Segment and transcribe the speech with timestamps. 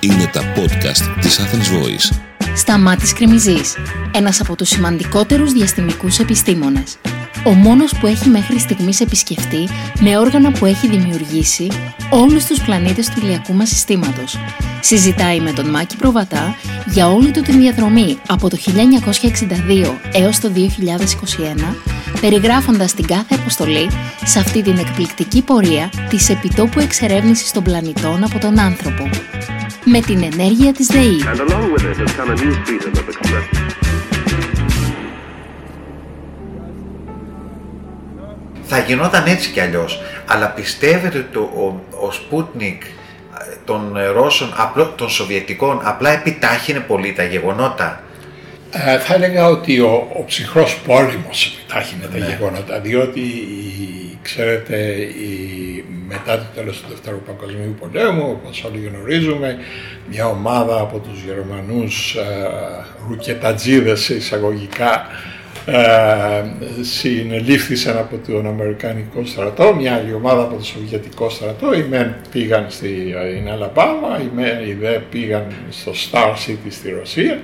[0.00, 2.16] Είναι τα podcast της Athens Voice.
[2.56, 3.76] Σταμάτης Κρεμιζής,
[4.12, 6.98] ένας από τους σημαντικότερους διαστημικούς επιστήμονες.
[7.44, 9.68] Ο μόνος που έχει μέχρι στιγμής επισκεφτεί
[10.00, 11.68] με όργανα που έχει δημιουργήσει
[12.10, 14.38] όλους τους πλανήτες του ηλιακού μας συστήματος.
[14.80, 16.56] Συζητάει με τον Μάκη Προβατά
[16.86, 21.76] για όλη του την διαδρομή από το 1962 έως το 2021,
[22.20, 23.90] περιγράφοντας την κάθε αποστολή
[24.24, 29.10] σε αυτή την εκπληκτική πορεία της επιτόπου εξερεύνησης των πλανητών από τον άνθρωπο.
[29.84, 31.24] Με την ενέργεια της ΔΕΗ.
[31.26, 33.62] And along with it has come a new freedom of expression.
[38.74, 40.00] Θα γινόταν έτσι κι αλλιώς.
[40.26, 42.88] Αλλά πιστεύετε ότι το, ο, ο Σπούτνικ ε,
[43.64, 48.02] των Ρώσων, απλό, των Σοβιετικών, απλά επιτάχυνε πολύ τα γεγονότα;
[48.74, 55.84] Ε, θα έλεγα ότι ο, ο ψυχρός πόλεμος επιτάχυνε τα γεγονότα, διότι η- ξέρετε η,
[56.08, 59.56] μετά το τέλος του Δεύτερου Παγκοσμίου Πολέμου, όπως όλοι γνωρίζουμε,
[60.10, 62.22] μια ομάδα από τους Γερμανούς ε,
[63.08, 65.06] ρουκετατζίδες σε εισαγωγικά
[65.66, 66.42] ε,
[66.82, 72.66] συνελήφθησαν από τον Αμερικανικό στρατό, μια άλλη ομάδα από το Σοβιετικό στρατό, οι μεν πήγαν
[72.68, 77.38] στην Αλαμπάμα, οι, μεν, οι δε πήγαν στο Star City στη Ρωσία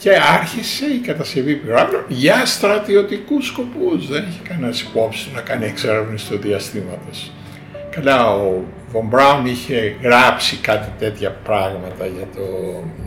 [0.00, 4.08] και άρχισε η κατασκευή πυράβλων για στρατιωτικούς σκοπούς.
[4.08, 7.32] Δεν είχε κανένας υπόψη του να κάνει εξέρευνηση του διαστήματος.
[7.90, 12.42] Καλά, ο Βον Μπράουν είχε γράψει κάτι τέτοια πράγματα για το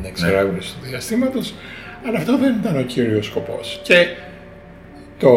[0.07, 1.53] εξερεύνηση του διαστήματος,
[2.07, 3.79] αλλά αυτό δεν ήταν ο κύριος σκοπός.
[3.83, 4.07] Και
[5.17, 5.29] το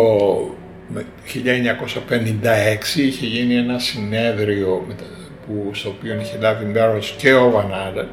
[1.24, 5.04] 1956 είχε γίνει ένα συνέδριο με τα-
[5.46, 8.08] που, στο οποίο είχε λάβει μέρος και ο Βαν Άλεν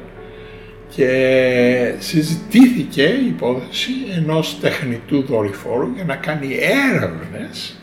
[0.96, 6.48] και συζητήθηκε η υπόθεση ενός τεχνητού δορυφόρου για να κάνει
[6.92, 7.76] έρευνες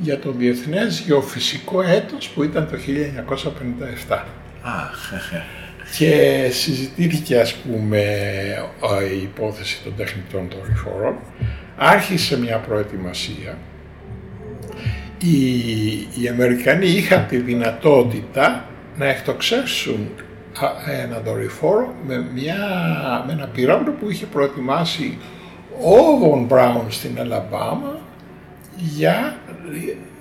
[0.00, 2.76] για το Διεθνές Γεωφυσικό Έτος που ήταν το
[4.08, 4.14] 1957.
[4.62, 4.72] Α,
[5.98, 8.02] Και συζητήθηκε ας πούμε
[9.18, 11.14] η υπόθεση των τεχνητών δορυφόρων.
[11.76, 13.58] Άρχισε μια προετοιμασία.
[15.24, 15.58] Οι,
[15.96, 20.27] οι Αμερικανοί είχαν τη δυνατότητα να εκτοξεύσουν α-
[21.02, 22.56] ένα δορυφόρο με, μια,
[23.26, 25.18] με ένα πύραυλο που είχε προετοιμάσει
[25.80, 27.98] ο Βον Μπράουν στην Αλαμπάμα
[28.76, 29.36] για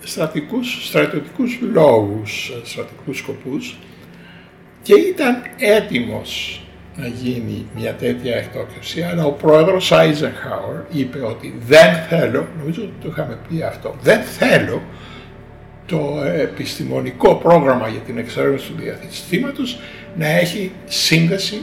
[0.04, 3.78] στρατικούς, στρατιωτικούς λόγους, στρατικούς σκοπούς
[4.82, 6.62] και ήταν έτοιμος
[6.96, 12.94] να γίνει μια τέτοια εκτόξευση, αλλά ο πρόεδρος Άιζενχάουερ είπε ότι δεν θέλω, νομίζω ότι
[13.02, 14.82] το είχαμε πει αυτό, δεν θέλω
[15.88, 19.80] το επιστημονικό πρόγραμμα για την εξέρευνηση του διαθυστήματος
[20.16, 21.62] να έχει σύνδεση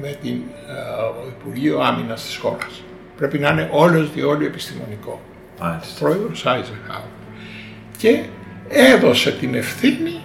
[0.00, 0.36] με την,
[0.68, 2.82] ε, ο Υπουργείο Άμυνας της χώρας.
[3.16, 5.20] Πρέπει να είναι όλος διόλου επιστημονικό.
[5.60, 5.98] μάλιστα.
[5.98, 7.16] Πρόεδρος Άιζενχάουερ.
[7.96, 8.22] Και
[8.68, 10.20] έδωσε την ευθύνη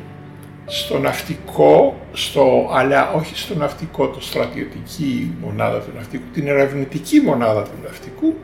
[0.66, 7.64] στο ναυτικό, στο, αλλά όχι στο ναυτικό, το στρατιωτική μονάδα του ναυτικού, την ερευνητική μονάδα
[7.64, 8.36] του ναυτικού,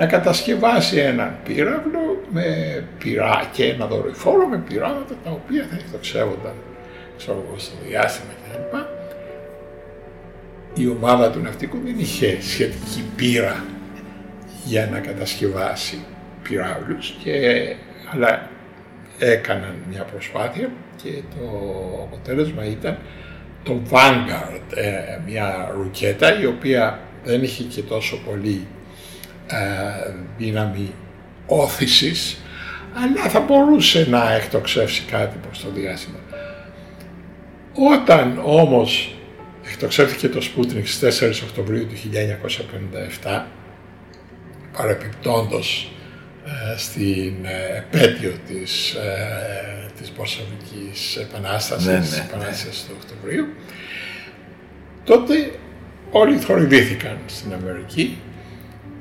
[0.00, 2.44] να κατασκευάσει έναν πύραυλο με
[2.98, 6.52] πυρά και ένα δορυφόρο με πειράματα τα οποία θα εκτοξεύονταν
[7.16, 8.76] ξέρω εγώ, στο διάστημα κτλ.
[10.82, 13.64] Η ομάδα του ναυτικού δεν είχε σχετική πείρα
[14.64, 16.04] για να κατασκευάσει
[16.42, 17.32] πυράβλους και,
[18.12, 18.48] αλλά
[19.18, 20.70] έκαναν μια προσπάθεια
[21.02, 21.46] και το
[22.02, 22.98] αποτέλεσμα ήταν
[23.62, 28.79] το Vanguard, ε, μια ρουκέτα η οποία δεν είχε και τόσο πολύ ε,
[30.38, 30.92] δύναμη
[31.46, 32.40] όθησης
[32.94, 36.18] αλλά θα μπορούσε να εκτοξεύσει κάτι προς το διάστημα.
[37.74, 39.14] Όταν όμως
[39.70, 41.94] εκτοξεύτηκε το Sputnik στις 4 Οκτωβρίου του
[43.22, 43.42] 1957
[44.76, 45.92] παρεπιπτόντος
[46.44, 52.24] ε, στην ε, επέτειο της, ε, της Πολσεβικής Επανάστασης, Ναι, ναι, της ναι.
[52.28, 53.46] Επανάστασης του Οκτωβρίου,
[55.04, 55.34] τότε
[56.10, 58.18] όλοι θορυβήθηκαν στην Αμερική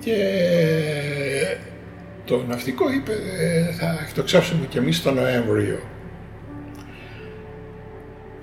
[0.10, 1.58] και
[2.26, 5.80] το ναυτικό είπε ε, θα εκτοξεύσουμε και εμείς τον Νοέμβριο.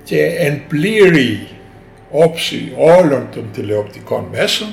[0.03, 1.49] Και εν πλήρη
[2.11, 4.69] όψη όλων των τηλεοπτικών μέσων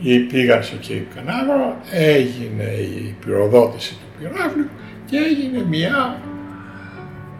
[0.00, 4.68] ή πήγαν στο Cape Canaveral, έγινε η πυροδότηση του πυράβλου
[5.10, 6.20] και έγινε μια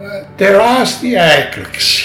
[0.00, 2.04] ε, τεράστια έκρηξη.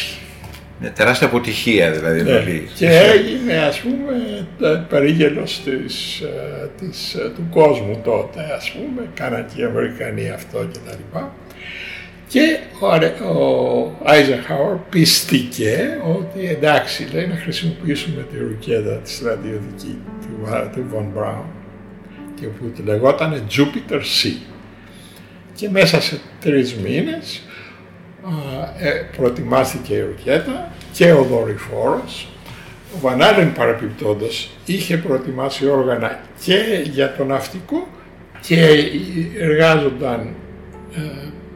[0.81, 2.21] Μια τεράστια αποτυχία δηλαδή.
[2.23, 2.67] Ναι, εννοεί.
[2.75, 9.07] και έγινε ας πούμε τε- περίγελος της, ε, της, ε, του κόσμου τότε ας πούμε,
[9.13, 11.33] κάναν και οι Αμερικανοί αυτό και τα λοιπά.
[12.27, 19.97] Και ο, Αρε- ο Άιζενχάουερ πίστηκε ότι εντάξει λέει να χρησιμοποιήσουμε τη ρουκέτα της στρατιωτική
[20.21, 21.43] του, Α- του Von Braun
[22.39, 24.31] και που του λεγόταν Jupiter C.
[25.55, 27.41] Και μέσα σε τρεις μήνες
[28.79, 32.27] ε, προετοιμάστηκε η ρουκέτα και ο δορυφόρος.
[32.95, 37.87] Ο Βανάλεν παραπιπτόντος είχε προετοιμάσει όργανα και για το ναυτικό
[38.41, 38.89] και
[39.39, 40.33] εργάζονταν
[40.95, 40.99] ε,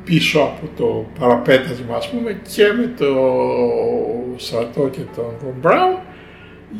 [0.03, 3.13] πίσω από το παραπέτασμα ας πούμε και με το
[4.35, 5.99] στρατό και τον Von Braun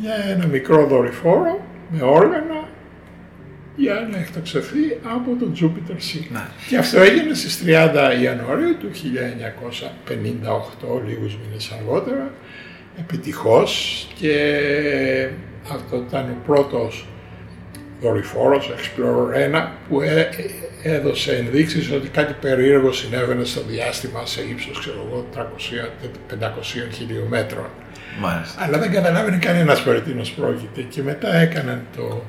[0.00, 1.60] για ένα μικρό δορυφόρο
[1.90, 2.53] με όργανα
[3.76, 6.26] για να εκτοξευθεί από το Jupiter C.
[6.32, 6.40] Ναι.
[6.68, 12.30] Και αυτό έγινε στις 30 Ιανουαρίου του 1958, λίγους μήνες αργότερα,
[12.98, 14.34] επιτυχώς και
[15.72, 17.06] αυτό ήταν ο πρώτος
[18.00, 20.28] δορυφόρος Explorer 1 που έ-
[20.82, 27.66] έδωσε ενδείξεις ότι κάτι περίεργο συνέβαινε στο διάστημα σε ύψος, ξέρω εγώ, 300-500 χιλιόμετρων.
[28.20, 28.62] Μάλιστα.
[28.62, 32.22] Αλλά δεν καταλάβαινε κανένας περί τίνος πρόκειται και μετά έκαναν το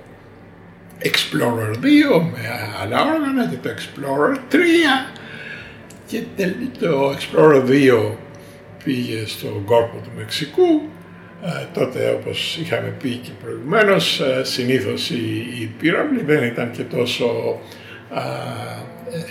[1.01, 2.39] Explorer 2 με
[2.81, 4.57] άλλα όργανα και το Explorer 3
[6.07, 8.15] και τελ- το Explorer 2
[8.83, 10.81] πήγε στον κόρπο του Μεξικού
[11.45, 15.23] Ε, τότε όπως είχαμε πει και προηγουμένως ε, συνήθως η,
[15.61, 17.25] η πύραυλη δεν ήταν και τόσο
[18.13, 18.21] α,
[19.11, 19.25] ε,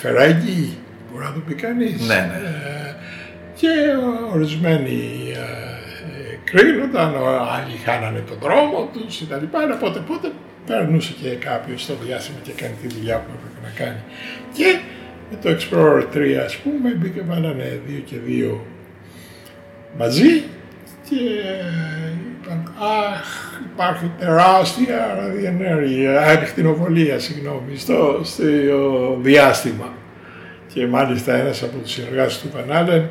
[0.00, 0.78] φεράγγι
[1.12, 2.20] μπορεί να το πει κανείς Ναι, ναι.
[2.20, 2.94] Ε,
[3.54, 3.68] και
[4.34, 5.00] ορισμένοι
[5.34, 7.26] ε, ε, κρίνονταν, ο-
[7.56, 9.56] άλλοι χάνανε τον δρόμο τους κτλ.
[9.56, 10.32] Αλλά πότε πότε
[10.66, 14.02] περνούσε και κάποιος στο διάστημα και κάνει τη δουλειά που έπρεπε να κάνει.
[14.52, 14.78] Και
[15.30, 18.66] με το Explorer 3 ας πούμε μπήκε βάλανε δύο και δύο
[19.98, 20.42] μαζί
[21.08, 21.20] και
[22.42, 29.94] είπαν αχ υπάρχει τεράστια ραδιενέργεια, ακτινοβολία συγγνώμη στο, στο διάστημα
[30.74, 33.10] και μάλιστα ένας από τους συνεργάτες του Βανάλεν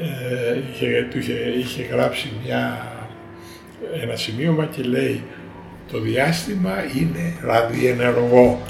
[0.00, 2.86] ε, είχε, του είχε, είχε γράψει μια,
[4.02, 5.22] ένα σημείωμα και λέει
[5.92, 8.62] το διάστημα είναι ραδιενεργό.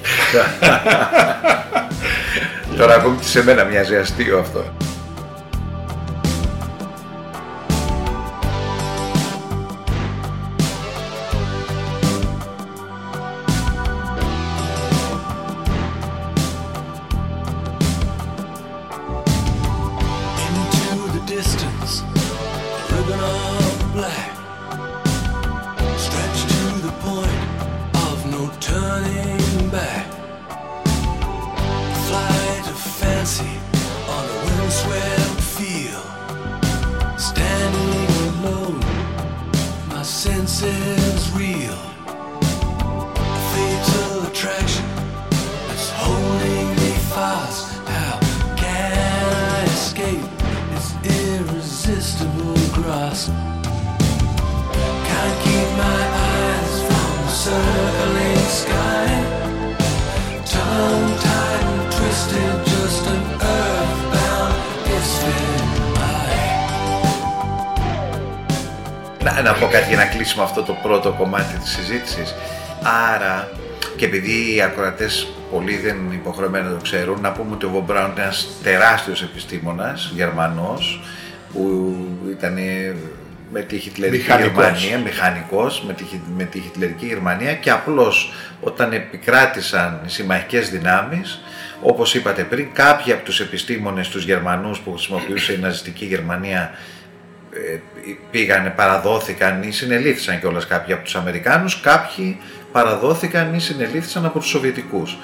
[2.78, 4.81] Τώρα ακόμη και σε μένα μοιάζει αστείο αυτό.
[40.62, 41.01] kisses.
[69.24, 72.34] Να, να πω κάτι για να κλείσουμε αυτό το πρώτο κομμάτι της συζήτησης.
[73.14, 73.48] Άρα,
[73.96, 77.68] και επειδή οι ακροατές πολλοί δεν είναι υποχρεωμένοι να το ξέρουν, να πούμε ότι ο
[77.68, 81.00] Βον Μπράουν ήταν ένας τεράστιος επιστήμονας, Γερμανός,
[81.52, 81.94] που
[82.30, 82.94] ήταν ε,
[83.52, 84.64] με τη Χιτλερική Μηχανικός.
[84.64, 90.70] Γερμανία, μηχανικός, με τη, Χι- με τη Χιτλερική Γερμανία και απλώς όταν επικράτησαν οι συμμαχικές
[90.70, 91.40] δυνάμεις,
[91.82, 96.76] όπως είπατε πριν, κάποιοι από τους επιστήμονες, τους Γερμανούς που χρησιμοποιούσε η ναζιστική Γερμανία ε,
[98.30, 102.38] πήγανε, παραδόθηκαν ή συνελήφθησαν κιόλας κάποιοι από τους Αμερικάνους, κάποιοι
[102.72, 105.16] παραδόθηκαν ή συνελήφθησαν από τους Σοβιετικούς.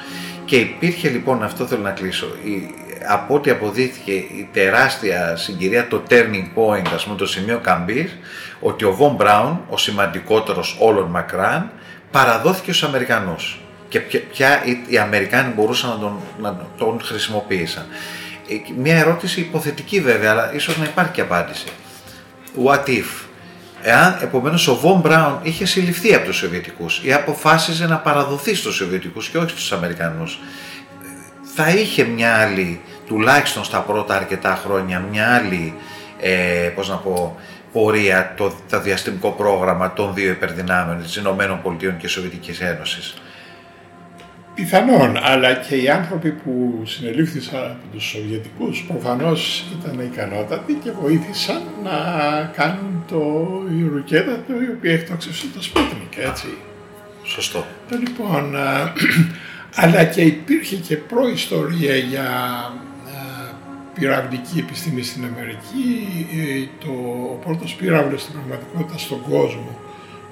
[0.44, 2.74] Και υπήρχε λοιπόν, αυτό θέλω να κλείσω, η,
[3.08, 8.16] από ό,τι αποδείχθηκε η τεράστια συγκυρία, το turning point, ας πούμε το σημείο καμπής,
[8.60, 11.70] ότι ο Βον Μπράουν, ο σημαντικότερος όλων μακράν,
[12.10, 13.60] παραδόθηκε στους Αμερικανούς.
[13.88, 17.86] Και πια, πια οι, οι Αμερικάνοι μπορούσαν να τον, να τον χρησιμοποίησαν.
[18.48, 21.66] Ε, Μια ερώτηση υποθετική βέβαια, αλλά ίσως να υπάρχει και απάντηση.
[22.64, 23.26] What if.
[23.82, 28.74] Εάν επομένως ο Βον Μπράουν είχε συλληφθεί από τους Σοβιετικούς ή αποφάσιζε να παραδοθεί στους
[28.74, 30.38] Σοβιετικούς και όχι στους Αμερικανούς,
[31.54, 35.74] θα είχε μια άλλη, τουλάχιστον στα πρώτα αρκετά χρόνια, μια άλλη,
[36.20, 37.36] ε, πώς να πω,
[37.72, 43.14] πορεία το, το διαστημικό πρόγραμμα των δύο υπερδυνάμεων της Ηνωμένων Πολιτείων και Σοβιετικής Ένωσης.
[44.58, 51.62] Πιθανόν, αλλά και οι άνθρωποι που συνελήφθησαν από τους Σοβιετικούς προφανώς ήταν ικανότατοι και βοήθησαν
[51.84, 51.98] να
[52.56, 53.20] κάνουν το,
[53.78, 56.46] η ρουκέτα το, η οποία εκτόξευσε το Σπούτνικ, έτσι.
[57.24, 57.66] Σωστό.
[57.92, 58.92] Ε, Λοιπόν, α,
[59.82, 62.72] αλλά και υπήρχε και προϊστορία για α,
[63.94, 65.86] πυραυλική επιστήμη στην Αμερική.
[66.32, 66.92] Ε, Το,
[67.32, 69.78] ο πρώτος πύραυλος στην πραγματικότητα στον κόσμο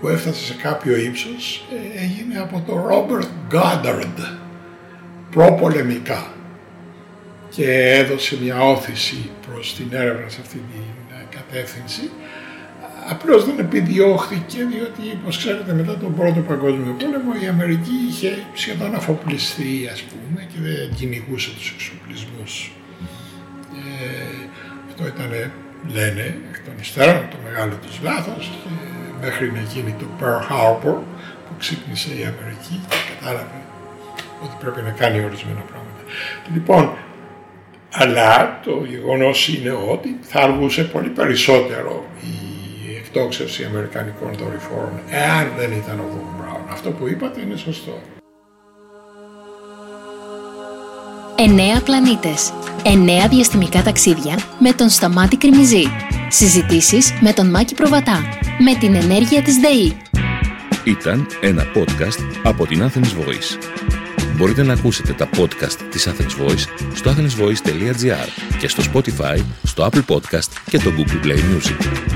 [0.00, 4.36] που έφτασε σε κάποιο ύψος ε, έγινε από τον Robert Goddard
[5.30, 6.26] προπολεμικά.
[7.50, 12.10] και έδωσε μια όθηση προς την έρευνα σε αυτή την ε, κατεύθυνση.
[13.08, 18.94] Απλώς δεν επιδιώχθηκε διότι, όπως ξέρετε, μετά τον Πρώτο Παγκόσμιο Πόλεμο η Αμερική είχε σχεδόν
[18.94, 22.72] αφοπλιστεί, ας πούμε, και δεν κυνηγούσε τους εξοπλισμούς.
[23.74, 24.48] Ε,
[24.88, 25.30] αυτό ήταν,
[25.92, 28.68] λένε, εκ των υστέρων, το μεγάλο τους λάθος και
[29.20, 30.96] μέχρι να γίνει το Pearl Harbor
[31.44, 33.60] που ξύπνησε η Αμερική και κατάλαβε
[34.44, 36.02] ότι πρέπει να κάνει ορισμένα πράγματα.
[36.54, 36.90] Λοιπόν,
[37.92, 45.72] αλλά το γεγονός είναι ότι θα αργούσε πολύ περισσότερο η εκτόξευση αμερικανικών δορυφόρων εάν δεν
[45.72, 46.66] ήταν ο Βον Μπράουν.
[46.70, 47.98] Αυτό που είπατε είναι σωστό.
[51.38, 52.52] Εννέα πλανήτες.
[52.84, 55.84] Εννέα διαστημικά ταξίδια με τον Σταμάτη Κρυμιζή.
[56.28, 58.45] Συζητήσεις με τον Μάκη Προβατά.
[58.58, 59.96] Με την ενέργεια της ΔΕΗ.
[60.84, 63.58] Ήταν ένα podcast από την Athens Voice.
[64.36, 70.14] Μπορείτε να ακούσετε τα podcast της Athens Voice στο athensvoice.gr και στο Spotify, στο Apple
[70.14, 72.15] Podcast και το Google Play Music.